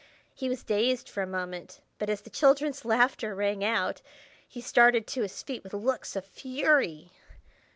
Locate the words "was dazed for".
0.49-1.21